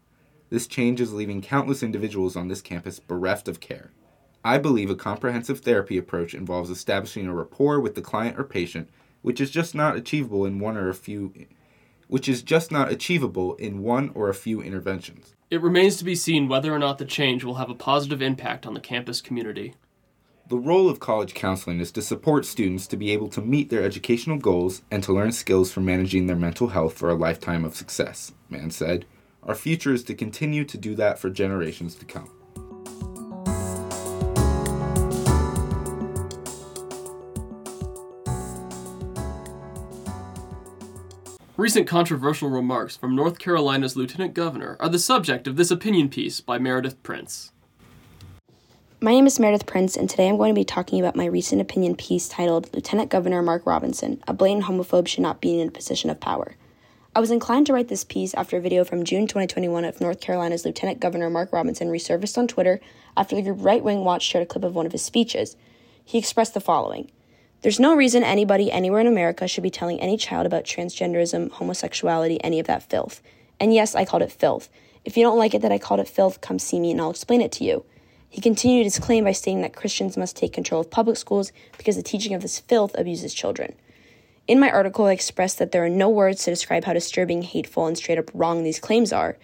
This 0.50 0.66
change 0.66 1.02
is 1.02 1.12
leaving 1.12 1.42
countless 1.42 1.84
individuals 1.84 2.38
on 2.38 2.48
this 2.48 2.62
campus 2.62 3.00
bereft 3.02 3.50
of 3.50 3.60
care. 3.60 3.92
I 4.46 4.60
believe 4.60 4.90
a 4.90 4.96
comprehensive 4.96 5.60
therapy 5.60 5.98
approach 5.98 6.34
involves 6.34 6.70
establishing 6.70 7.28
a 7.28 7.34
rapport 7.34 7.82
with 7.82 7.96
the 7.96 8.02
client 8.02 8.40
or 8.40 8.46
patient, 8.46 8.90
which 9.22 9.42
is 9.42 9.52
just 9.52 9.76
not 9.76 9.98
achievable 9.98 10.46
in 10.46 10.60
one 10.60 10.78
or 10.78 10.88
a 10.88 10.94
few 10.94 11.34
which 12.08 12.30
is 12.30 12.42
just 12.42 12.72
not 12.72 12.90
achievable 12.90 13.56
in 13.56 13.84
one 13.84 14.10
or 14.16 14.30
a 14.30 14.34
few 14.34 14.62
interventions. 14.62 15.36
It 15.50 15.62
remains 15.62 15.98
to 15.98 16.06
be 16.06 16.16
seen 16.16 16.48
whether 16.48 16.74
or 16.74 16.80
not 16.80 16.98
the 16.98 17.06
change 17.06 17.44
will 17.44 17.56
have 17.56 17.70
a 17.70 17.76
positive 17.76 18.22
impact 18.22 18.66
on 18.66 18.74
the 18.74 18.80
campus 18.80 19.20
community. 19.20 19.74
The 20.50 20.58
role 20.58 20.90
of 20.90 21.00
college 21.00 21.34
counseling 21.34 21.80
is 21.80 21.90
to 21.94 22.02
support 22.02 22.46
students 22.46 22.86
to 22.88 22.98
be 22.98 23.12
able 23.12 23.30
to 23.30 23.40
meet 23.40 23.70
their 23.70 23.82
educational 23.82 24.38
goals 24.38 24.82
and 24.92 25.02
to 25.04 25.14
learn 25.14 25.32
skills 25.32 25.72
for 25.72 25.80
managing 25.80 26.28
their 26.28 26.36
mental 26.36 26.68
health 26.68 26.98
for 26.98 27.10
a 27.10 27.16
lifetime 27.16 27.64
of 27.64 27.76
success, 27.76 28.34
Mann 28.50 28.70
said. 28.70 29.06
Our 29.44 29.56
future 29.56 29.94
is 29.94 30.04
to 30.04 30.14
continue 30.14 30.66
to 30.66 30.78
do 30.78 30.96
that 30.96 31.18
for 31.18 31.30
generations 31.30 31.96
to 31.96 32.04
come. 32.06 32.30
Recent 41.56 41.88
controversial 41.88 42.50
remarks 42.50 42.98
from 42.98 43.16
North 43.16 43.40
Carolina's 43.40 43.96
Lieutenant 43.96 44.34
Governor 44.34 44.76
are 44.82 44.90
the 44.90 45.00
subject 45.00 45.48
of 45.48 45.56
this 45.56 45.72
opinion 45.72 46.10
piece 46.10 46.42
by 46.42 46.58
Meredith 46.58 47.02
Prince. 47.02 47.54
My 49.04 49.12
name 49.12 49.28
is 49.28 49.38
Meredith 49.38 49.66
Prince, 49.66 49.98
and 49.98 50.10
today 50.10 50.30
I'm 50.30 50.38
going 50.38 50.56
to 50.56 50.58
be 50.58 50.64
talking 50.64 50.98
about 50.98 51.18
my 51.18 51.26
recent 51.26 51.60
opinion 51.60 51.98
piece 51.98 52.30
titled 52.30 52.74
Lieutenant 52.74 53.10
Governor 53.10 53.42
Mark 53.42 53.66
Robinson 53.66 54.24
A 54.30 54.34
Blatant 54.34 54.64
Homophobe 54.64 55.10
Should 55.10 55.24
Not 55.24 55.42
Be 55.42 55.60
in 55.60 55.68
a 55.68 55.72
Position 55.72 56.10
of 56.10 56.22
Power. 56.22 56.56
I 57.14 57.20
was 57.20 57.30
inclined 57.30 57.66
to 57.66 57.74
write 57.74 57.90
this 57.90 58.06
piece 58.06 58.34
after 58.34 58.56
a 58.56 58.62
video 58.62 58.86
from 58.86 59.04
June 59.04 59.28
2021 59.28 59.84
of 59.84 60.00
North 60.00 60.22
Carolina's 60.22 60.64
Lieutenant 60.64 61.02
Governor 61.02 61.30
Mark 61.30 61.52
Robinson 61.52 61.90
resurfaced 61.90 62.38
on 62.38 62.48
Twitter 62.48 62.80
after 63.18 63.36
the 63.36 63.42
group 63.42 63.58
Right 63.60 63.84
Wing 63.84 64.06
Watch 64.06 64.24
shared 64.24 64.44
a 64.44 64.46
clip 64.46 64.64
of 64.64 64.74
one 64.74 64.86
of 64.86 64.94
his 64.94 65.04
speeches. 65.04 65.58
He 66.06 66.18
expressed 66.18 66.54
the 66.54 66.62
following 66.62 67.12
There's 67.62 67.82
no 67.82 67.98
reason 67.98 68.24
anybody 68.24 68.72
anywhere 68.72 69.02
in 69.02 69.08
America 69.08 69.50
should 69.50 69.64
be 69.64 69.70
telling 69.70 70.00
any 70.00 70.16
child 70.16 70.46
about 70.46 70.64
transgenderism, 70.64 71.52
homosexuality, 71.52 72.42
any 72.42 72.62
of 72.62 72.68
that 72.68 72.90
filth. 72.90 73.22
And 73.60 73.74
yes, 73.74 73.96
I 73.96 74.06
called 74.06 74.24
it 74.24 74.32
filth. 74.32 74.70
If 75.04 75.18
you 75.18 75.24
don't 75.24 75.38
like 75.38 75.54
it 75.54 75.62
that 75.62 75.74
I 75.74 75.78
called 75.78 76.00
it 76.00 76.08
filth, 76.08 76.40
come 76.40 76.58
see 76.58 76.80
me 76.80 76.92
and 76.92 77.02
I'll 77.02 77.10
explain 77.10 77.42
it 77.42 77.52
to 77.54 77.66
you. 77.66 77.84
He 78.34 78.42
continued 78.42 78.86
his 78.86 78.98
claim 78.98 79.26
by 79.26 79.32
stating 79.32 79.62
that 79.62 79.76
Christians 79.76 80.18
must 80.18 80.36
take 80.36 80.54
control 80.54 80.82
of 80.82 80.90
public 80.90 81.18
schools 81.18 81.52
because 81.78 81.98
the 81.98 82.02
teaching 82.02 82.34
of 82.34 82.42
this 82.42 82.58
filth 82.58 82.96
abuses 82.98 83.32
children. 83.32 83.76
In 84.48 84.60
my 84.60 84.72
article, 84.72 85.06
I 85.06 85.12
expressed 85.12 85.60
that 85.60 85.72
there 85.72 85.86
are 85.86 85.90
no 85.90 86.10
words 86.10 86.44
to 86.44 86.50
describe 86.50 86.84
how 86.84 86.94
disturbing, 86.94 87.44
hateful, 87.44 87.86
and 87.86 87.96
straight 87.96 88.18
up 88.18 88.32
wrong 88.34 88.64
these 88.64 88.80
claims 88.80 89.14
are. 89.14 89.38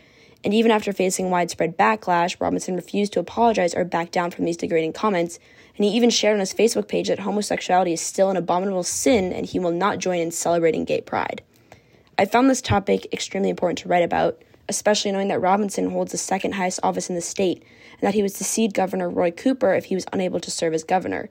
And 0.43 0.55
even 0.55 0.71
after 0.71 0.91
facing 0.91 1.29
widespread 1.29 1.77
backlash, 1.77 2.41
Robinson 2.41 2.75
refused 2.75 3.13
to 3.13 3.19
apologize 3.19 3.75
or 3.75 3.85
back 3.85 4.09
down 4.09 4.31
from 4.31 4.45
these 4.45 4.57
degrading 4.57 4.93
comments, 4.93 5.37
and 5.77 5.85
he 5.85 5.91
even 5.91 6.09
shared 6.09 6.33
on 6.33 6.39
his 6.39 6.55
Facebook 6.55 6.87
page 6.87 7.09
that 7.09 7.19
homosexuality 7.19 7.93
is 7.93 8.01
still 8.01 8.31
an 8.31 8.37
abominable 8.37 8.81
sin 8.81 9.31
and 9.31 9.45
he 9.45 9.59
will 9.59 9.71
not 9.71 9.99
join 9.99 10.17
in 10.17 10.31
celebrating 10.31 10.83
gay 10.83 11.01
pride. 11.01 11.43
I 12.17 12.25
found 12.25 12.49
this 12.49 12.59
topic 12.59 13.07
extremely 13.13 13.51
important 13.51 13.77
to 13.79 13.87
write 13.87 14.03
about, 14.03 14.41
especially 14.69 15.11
knowing 15.11 15.27
that 15.27 15.41
Robinson 15.41 15.89
holds 15.89 16.11
the 16.11 16.17
second 16.17 16.53
highest 16.53 16.79
office 16.83 17.09
in 17.09 17.15
the 17.15 17.21
state 17.21 17.63
and 17.93 18.01
that 18.01 18.13
he 18.13 18.21
would 18.21 18.31
succeed 18.31 18.73
Governor 18.73 19.09
Roy 19.09 19.31
Cooper 19.31 19.73
if 19.73 19.85
he 19.85 19.95
was 19.95 20.05
unable 20.13 20.39
to 20.39 20.51
serve 20.51 20.73
as 20.73 20.83
governor. 20.83 21.29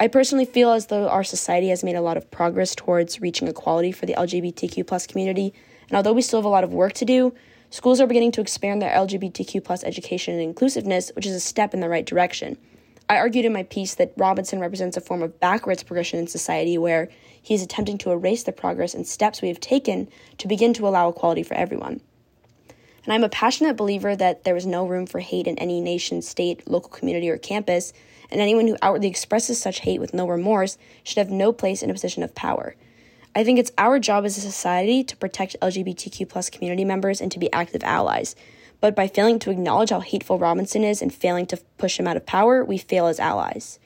I 0.00 0.08
personally 0.08 0.44
feel 0.44 0.72
as 0.72 0.86
though 0.86 1.08
our 1.08 1.24
society 1.24 1.68
has 1.70 1.82
made 1.82 1.96
a 1.96 2.00
lot 2.00 2.16
of 2.16 2.30
progress 2.30 2.74
towards 2.74 3.20
reaching 3.20 3.48
equality 3.48 3.90
for 3.92 4.06
the 4.06 4.14
LGBTQ 4.14 4.86
plus 4.86 5.06
community, 5.06 5.54
and 5.88 5.96
although 5.96 6.12
we 6.12 6.22
still 6.22 6.40
have 6.40 6.44
a 6.44 6.50
lot 6.50 6.64
of 6.64 6.72
work 6.72 6.92
to 6.94 7.04
do, 7.04 7.34
schools 7.70 8.00
are 8.00 8.06
beginning 8.06 8.32
to 8.32 8.40
expand 8.40 8.82
their 8.82 8.94
LGBTQ 8.94 9.64
plus 9.64 9.82
education 9.82 10.34
and 10.34 10.42
inclusiveness, 10.42 11.10
which 11.16 11.26
is 11.26 11.34
a 11.34 11.40
step 11.40 11.74
in 11.74 11.80
the 11.80 11.88
right 11.88 12.06
direction. 12.06 12.56
I 13.08 13.16
argued 13.16 13.46
in 13.46 13.54
my 13.54 13.62
piece 13.62 13.94
that 13.94 14.12
Robinson 14.16 14.60
represents 14.60 14.96
a 14.96 15.00
form 15.00 15.22
of 15.22 15.40
backwards 15.40 15.82
progression 15.82 16.18
in 16.18 16.26
society 16.26 16.76
where 16.76 17.08
he 17.40 17.54
is 17.54 17.62
attempting 17.62 17.96
to 17.98 18.10
erase 18.10 18.42
the 18.42 18.52
progress 18.52 18.94
and 18.94 19.06
steps 19.06 19.40
we 19.40 19.48
have 19.48 19.60
taken 19.60 20.08
to 20.36 20.46
begin 20.46 20.74
to 20.74 20.86
allow 20.86 21.08
equality 21.08 21.42
for 21.42 21.54
everyone. 21.54 22.02
And 23.08 23.14
I'm 23.14 23.24
a 23.24 23.30
passionate 23.30 23.78
believer 23.78 24.14
that 24.16 24.44
there 24.44 24.54
is 24.54 24.66
no 24.66 24.86
room 24.86 25.06
for 25.06 25.20
hate 25.20 25.46
in 25.46 25.56
any 25.58 25.80
nation, 25.80 26.20
state, 26.20 26.68
local 26.68 26.90
community, 26.90 27.30
or 27.30 27.38
campus, 27.38 27.94
and 28.30 28.38
anyone 28.38 28.66
who 28.66 28.76
outwardly 28.82 29.08
expresses 29.08 29.58
such 29.58 29.80
hate 29.80 29.98
with 29.98 30.12
no 30.12 30.28
remorse 30.28 30.76
should 31.04 31.16
have 31.16 31.30
no 31.30 31.50
place 31.50 31.82
in 31.82 31.88
a 31.88 31.94
position 31.94 32.22
of 32.22 32.34
power. 32.34 32.76
I 33.34 33.44
think 33.44 33.58
it's 33.58 33.72
our 33.78 33.98
job 33.98 34.26
as 34.26 34.36
a 34.36 34.42
society 34.42 35.02
to 35.04 35.16
protect 35.16 35.56
LGBTQ 35.62 36.28
plus 36.28 36.50
community 36.50 36.84
members 36.84 37.22
and 37.22 37.32
to 37.32 37.38
be 37.38 37.50
active 37.50 37.82
allies. 37.82 38.36
But 38.78 38.94
by 38.94 39.08
failing 39.08 39.38
to 39.38 39.50
acknowledge 39.50 39.88
how 39.88 40.00
hateful 40.00 40.38
Robinson 40.38 40.84
is 40.84 41.00
and 41.00 41.10
failing 41.10 41.46
to 41.46 41.56
push 41.78 41.98
him 41.98 42.06
out 42.06 42.18
of 42.18 42.26
power, 42.26 42.62
we 42.62 42.76
fail 42.76 43.06
as 43.06 43.18
allies. 43.18 43.78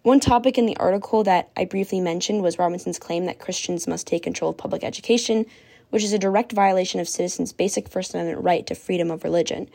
One 0.00 0.18
topic 0.18 0.56
in 0.56 0.64
the 0.64 0.78
article 0.78 1.24
that 1.24 1.50
I 1.58 1.66
briefly 1.66 2.00
mentioned 2.00 2.42
was 2.42 2.58
Robinson's 2.58 2.98
claim 2.98 3.26
that 3.26 3.38
Christians 3.38 3.86
must 3.86 4.06
take 4.06 4.22
control 4.22 4.52
of 4.52 4.56
public 4.56 4.82
education, 4.82 5.44
which 5.90 6.04
is 6.04 6.12
a 6.12 6.18
direct 6.18 6.52
violation 6.52 7.00
of 7.00 7.08
citizens' 7.08 7.52
basic 7.52 7.88
First 7.88 8.14
Amendment 8.14 8.44
right 8.44 8.66
to 8.66 8.74
freedom 8.74 9.10
of 9.10 9.24
religion. 9.24 9.68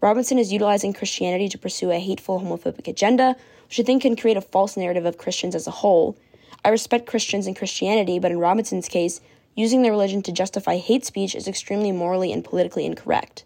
Robinson 0.00 0.38
is 0.38 0.52
utilizing 0.52 0.92
Christianity 0.92 1.48
to 1.48 1.58
pursue 1.58 1.90
a 1.90 1.98
hateful 1.98 2.40
homophobic 2.40 2.86
agenda, 2.86 3.36
which 3.68 3.80
I 3.80 3.82
think 3.82 4.02
can 4.02 4.16
create 4.16 4.36
a 4.36 4.42
false 4.42 4.76
narrative 4.76 5.06
of 5.06 5.18
Christians 5.18 5.54
as 5.54 5.66
a 5.66 5.72
whole. 5.72 6.16
I 6.64 6.68
respect 6.68 7.06
Christians 7.06 7.46
and 7.46 7.56
Christianity, 7.56 8.18
but 8.18 8.30
in 8.30 8.38
Robinson's 8.38 8.88
case, 8.88 9.20
using 9.54 9.82
their 9.82 9.92
religion 9.92 10.22
to 10.22 10.32
justify 10.32 10.76
hate 10.76 11.04
speech 11.04 11.34
is 11.34 11.48
extremely 11.48 11.92
morally 11.92 12.32
and 12.32 12.44
politically 12.44 12.84
incorrect. 12.84 13.44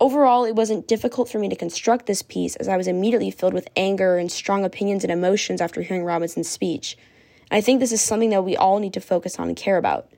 Overall, 0.00 0.44
it 0.44 0.54
wasn't 0.54 0.88
difficult 0.88 1.30
for 1.30 1.38
me 1.38 1.48
to 1.48 1.56
construct 1.56 2.06
this 2.06 2.22
piece 2.22 2.56
as 2.56 2.68
I 2.68 2.76
was 2.76 2.88
immediately 2.88 3.30
filled 3.30 3.54
with 3.54 3.68
anger 3.76 4.18
and 4.18 4.30
strong 4.30 4.64
opinions 4.64 5.04
and 5.04 5.12
emotions 5.12 5.60
after 5.60 5.82
hearing 5.82 6.04
Robinson's 6.04 6.50
speech. 6.50 6.98
And 7.50 7.58
I 7.58 7.60
think 7.60 7.80
this 7.80 7.92
is 7.92 8.02
something 8.02 8.30
that 8.30 8.44
we 8.44 8.56
all 8.56 8.80
need 8.80 8.92
to 8.94 9.00
focus 9.00 9.38
on 9.38 9.48
and 9.48 9.56
care 9.56 9.76
about. 9.76 10.08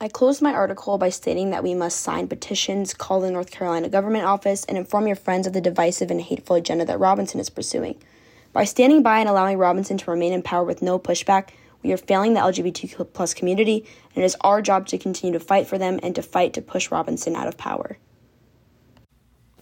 I 0.00 0.08
closed 0.08 0.42
my 0.42 0.52
article 0.52 0.98
by 0.98 1.08
stating 1.08 1.50
that 1.50 1.62
we 1.62 1.74
must 1.74 2.00
sign 2.00 2.26
petitions, 2.26 2.94
call 2.94 3.20
the 3.20 3.30
North 3.30 3.50
Carolina 3.50 3.88
government 3.88 4.24
office, 4.24 4.64
and 4.64 4.76
inform 4.76 5.06
your 5.06 5.16
friends 5.16 5.46
of 5.46 5.52
the 5.52 5.60
divisive 5.60 6.10
and 6.10 6.20
hateful 6.20 6.56
agenda 6.56 6.84
that 6.84 6.98
Robinson 6.98 7.38
is 7.38 7.48
pursuing. 7.48 7.96
By 8.52 8.64
standing 8.64 9.02
by 9.02 9.20
and 9.20 9.28
allowing 9.28 9.56
Robinson 9.56 9.96
to 9.98 10.10
remain 10.10 10.32
in 10.32 10.42
power 10.42 10.64
with 10.64 10.82
no 10.82 10.98
pushback, 10.98 11.50
we 11.82 11.92
are 11.92 11.96
failing 11.96 12.34
the 12.34 12.40
LGBTQ 12.40 13.12
plus 13.12 13.34
community, 13.34 13.86
and 14.14 14.24
it 14.24 14.26
is 14.26 14.36
our 14.40 14.60
job 14.60 14.86
to 14.88 14.98
continue 14.98 15.38
to 15.38 15.44
fight 15.44 15.66
for 15.66 15.78
them 15.78 16.00
and 16.02 16.14
to 16.16 16.22
fight 16.22 16.54
to 16.54 16.62
push 16.62 16.90
Robinson 16.90 17.36
out 17.36 17.46
of 17.46 17.56
power. 17.56 17.98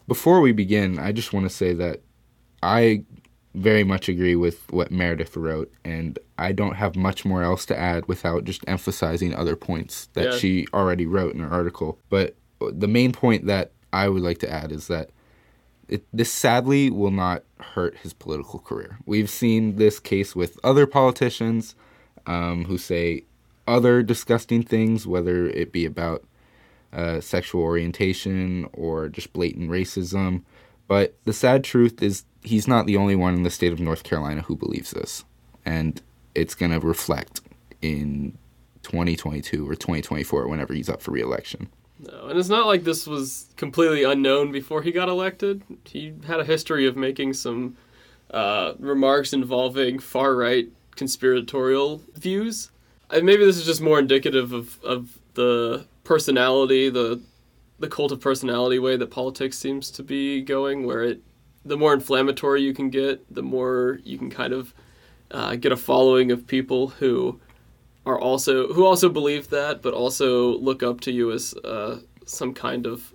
Before 0.08 0.40
we 0.40 0.52
begin, 0.52 0.98
I 0.98 1.12
just 1.12 1.32
want 1.32 1.44
to 1.44 1.54
say 1.54 1.74
that 1.74 2.00
I 2.62 3.04
very 3.54 3.84
much 3.84 4.08
agree 4.08 4.34
with 4.36 4.70
what 4.72 4.90
Meredith 4.90 5.36
wrote, 5.36 5.70
and 5.84 6.18
I 6.38 6.52
don't 6.52 6.76
have 6.76 6.96
much 6.96 7.24
more 7.24 7.42
else 7.42 7.66
to 7.66 7.78
add 7.78 8.06
without 8.06 8.44
just 8.44 8.64
emphasizing 8.66 9.34
other 9.34 9.56
points 9.56 10.06
that 10.14 10.24
Yeah. 10.24 10.38
she 10.38 10.66
already 10.72 11.06
wrote 11.06 11.34
in 11.34 11.40
her 11.40 11.50
article. 11.50 11.98
But 12.08 12.34
the 12.60 12.88
main 12.88 13.12
point 13.12 13.46
that 13.46 13.72
I 13.92 14.08
would 14.08 14.22
like 14.22 14.38
to 14.38 14.50
add 14.50 14.72
is 14.72 14.86
that 14.86 15.10
it, 15.88 16.04
this 16.12 16.32
sadly 16.32 16.88
will 16.90 17.10
not 17.10 17.42
hurt 17.60 17.96
his 17.98 18.14
political 18.14 18.58
career. 18.58 18.98
We've 19.04 19.28
seen 19.28 19.76
this 19.76 20.00
case 20.00 20.34
with 20.34 20.58
other 20.64 20.86
politicians 20.86 21.74
um, 22.26 22.64
who 22.64 22.78
say 22.78 23.24
other 23.68 24.02
disgusting 24.02 24.62
things, 24.62 25.06
whether 25.06 25.46
it 25.48 25.72
be 25.72 25.84
about 25.84 26.24
uh, 26.92 27.20
sexual 27.20 27.62
orientation 27.62 28.68
or 28.72 29.08
just 29.08 29.32
blatant 29.32 29.70
racism. 29.70 30.42
But 30.92 31.16
the 31.24 31.32
sad 31.32 31.64
truth 31.64 32.02
is, 32.02 32.24
he's 32.42 32.68
not 32.68 32.84
the 32.84 32.98
only 32.98 33.16
one 33.16 33.34
in 33.34 33.44
the 33.44 33.50
state 33.50 33.72
of 33.72 33.80
North 33.80 34.02
Carolina 34.02 34.42
who 34.42 34.54
believes 34.54 34.90
this. 34.90 35.24
And 35.64 36.02
it's 36.34 36.54
going 36.54 36.70
to 36.70 36.86
reflect 36.86 37.40
in 37.80 38.36
2022 38.82 39.66
or 39.66 39.74
2024, 39.74 40.46
whenever 40.46 40.74
he's 40.74 40.90
up 40.90 41.00
for 41.00 41.12
reelection. 41.12 41.70
No, 41.98 42.26
and 42.26 42.38
it's 42.38 42.50
not 42.50 42.66
like 42.66 42.84
this 42.84 43.06
was 43.06 43.46
completely 43.56 44.04
unknown 44.04 44.52
before 44.52 44.82
he 44.82 44.92
got 44.92 45.08
elected. 45.08 45.62
He 45.86 46.12
had 46.26 46.40
a 46.40 46.44
history 46.44 46.86
of 46.86 46.94
making 46.94 47.32
some 47.32 47.78
uh, 48.30 48.74
remarks 48.78 49.32
involving 49.32 49.98
far 49.98 50.36
right 50.36 50.68
conspiratorial 50.94 52.02
views. 52.16 52.70
And 53.08 53.24
maybe 53.24 53.46
this 53.46 53.56
is 53.56 53.64
just 53.64 53.80
more 53.80 53.98
indicative 53.98 54.52
of, 54.52 54.78
of 54.84 55.18
the 55.32 55.86
personality, 56.04 56.90
the 56.90 57.22
the 57.82 57.88
cult 57.88 58.12
of 58.12 58.20
personality 58.20 58.78
way 58.78 58.96
that 58.96 59.10
politics 59.10 59.58
seems 59.58 59.90
to 59.90 60.02
be 60.02 60.40
going, 60.40 60.86
where 60.86 61.02
it 61.02 61.20
the 61.64 61.76
more 61.76 61.92
inflammatory 61.92 62.62
you 62.62 62.72
can 62.72 62.90
get, 62.90 63.22
the 63.32 63.42
more 63.42 64.00
you 64.04 64.18
can 64.18 64.30
kind 64.30 64.52
of 64.52 64.74
uh, 65.30 65.54
get 65.56 65.70
a 65.70 65.76
following 65.76 66.32
of 66.32 66.46
people 66.46 66.88
who 66.88 67.40
are 68.06 68.18
also 68.18 68.72
who 68.72 68.86
also 68.86 69.08
believe 69.08 69.50
that, 69.50 69.82
but 69.82 69.94
also 69.94 70.56
look 70.58 70.82
up 70.82 71.00
to 71.02 71.12
you 71.12 71.30
as 71.32 71.54
uh, 71.64 71.98
some 72.24 72.54
kind 72.54 72.86
of 72.86 73.12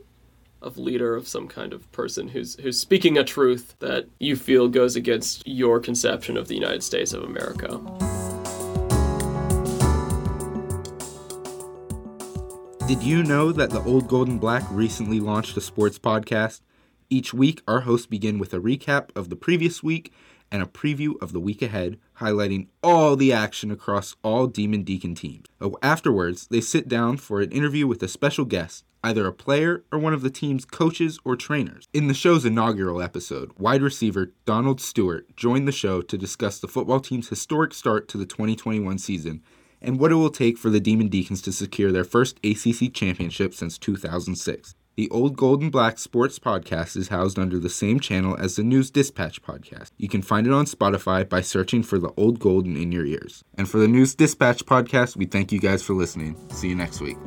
of 0.62 0.78
leader 0.78 1.16
of 1.16 1.28
some 1.28 1.48
kind 1.48 1.74
of 1.74 1.90
person 1.92 2.28
who's 2.28 2.60
who's 2.60 2.80
speaking 2.80 3.18
a 3.18 3.24
truth 3.24 3.76
that 3.80 4.08
you 4.20 4.36
feel 4.36 4.68
goes 4.68 4.96
against 4.96 5.48
your 5.48 5.80
conception 5.80 6.38
of 6.38 6.48
the 6.48 6.56
United 6.56 6.84
States 6.84 7.14
of 7.14 7.24
America. 7.24 8.17
Did 12.88 13.04
you 13.04 13.22
know 13.22 13.52
that 13.52 13.70
the 13.70 13.84
Old 13.84 14.08
Gold 14.08 14.30
and 14.30 14.40
Black 14.40 14.64
recently 14.72 15.20
launched 15.20 15.58
a 15.58 15.62
sports 15.62 16.00
podcast? 16.00 16.62
Each 17.10 17.34
week, 17.34 17.62
our 17.68 17.82
hosts 17.82 18.08
begin 18.08 18.40
with 18.40 18.54
a 18.54 18.62
recap 18.62 19.10
of 19.14 19.30
the 19.30 19.36
previous 19.36 19.84
week 19.84 20.14
and 20.50 20.64
a 20.64 20.68
preview 20.68 21.22
of 21.22 21.34
the 21.34 21.42
week 21.42 21.62
ahead, 21.62 22.00
highlighting 22.22 22.68
all 22.82 23.18
the 23.18 23.34
action 23.34 23.72
across 23.72 24.16
all 24.24 24.48
Demon 24.48 24.84
Deacon 24.84 25.16
teams. 25.16 25.48
Oh, 25.60 25.78
Afterwards, 25.82 26.48
they 26.50 26.62
sit 26.62 26.88
down 26.88 27.18
for 27.18 27.42
an 27.42 27.52
interview 27.52 27.86
with 27.88 28.02
a 28.04 28.08
special 28.08 28.46
guest, 28.46 28.86
either 29.04 29.28
a 29.28 29.34
player 29.34 29.84
or 29.92 30.00
one 30.00 30.14
of 30.14 30.22
the 30.22 30.30
team's 30.30 30.64
coaches 30.64 31.20
or 31.26 31.36
trainers. 31.36 31.90
In 31.94 32.08
the 32.08 32.14
show's 32.14 32.46
inaugural 32.46 33.02
episode, 33.02 33.52
wide 33.60 33.82
receiver 33.82 34.32
Donald 34.46 34.80
Stewart 34.80 35.36
joined 35.36 35.68
the 35.68 35.74
show 35.74 36.02
to 36.02 36.18
discuss 36.18 36.60
the 36.60 36.70
football 36.70 37.02
team's 37.02 37.28
historic 37.28 37.74
start 37.74 38.08
to 38.08 38.18
the 38.18 38.26
2021 38.26 38.98
season 38.98 39.44
and 39.82 40.00
what 40.00 40.12
it 40.12 40.16
will 40.16 40.30
take 40.30 40.58
for 40.58 40.70
the 40.70 40.80
Demon 40.80 41.08
Deacons 41.08 41.42
to 41.44 41.52
secure 41.52 41.92
their 41.92 42.04
first 42.04 42.40
ACC 42.44 42.94
championship 42.94 43.54
since 43.54 43.78
2006. 43.78 44.76
The 44.98 45.10
Old 45.12 45.38
Gold 45.38 45.62
and 45.62 45.72
Black 45.72 46.00
Sports 46.00 46.40
Podcast 46.40 46.98
is 46.98 47.10
housed 47.10 47.38
under 47.38 47.60
the 47.60 47.70
same 47.70 48.00
channel 48.00 48.36
as 48.36 48.56
the 48.56 48.64
News 48.64 48.90
Dispatch 48.90 49.44
podcast. 49.44 49.92
You 49.98 50.10
can 50.10 50.24
find 50.24 50.48
it 50.48 50.54
on 50.54 50.66
Spotify 50.66 51.30
by 51.30 51.42
searching 51.42 51.84
for 51.84 52.00
the 52.00 52.12
Old 52.18 52.40
Golden 52.40 52.76
in 52.76 52.92
your 52.92 53.06
ears. 53.06 53.44
And 53.60 53.70
for 53.70 53.78
the 53.78 53.88
News 53.88 54.16
Dispatch 54.16 54.66
podcast, 54.66 55.16
we 55.16 55.26
thank 55.28 55.52
you 55.52 55.60
guys 55.60 55.84
for 55.84 55.94
listening. 55.94 56.36
See 56.50 56.70
you 56.70 56.76
next 56.76 57.00
week. 57.00 57.18